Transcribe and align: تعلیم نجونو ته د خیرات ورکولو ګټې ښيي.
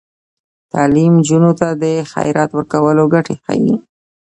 تعلیم 0.71 1.13
نجونو 1.19 1.51
ته 1.59 1.67
د 1.83 1.83
خیرات 2.11 2.49
ورکولو 2.53 3.03
ګټې 3.13 3.35
ښيي. 3.43 3.73